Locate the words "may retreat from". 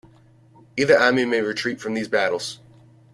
1.25-1.93